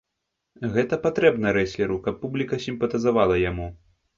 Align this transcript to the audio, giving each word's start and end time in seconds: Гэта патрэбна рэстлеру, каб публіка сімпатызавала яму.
Гэта 0.77 0.99
патрэбна 1.03 1.53
рэстлеру, 1.57 1.99
каб 2.09 2.19
публіка 2.25 2.61
сімпатызавала 2.67 3.41
яму. 3.49 3.73